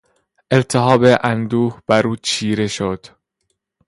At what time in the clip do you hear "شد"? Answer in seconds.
2.67-3.05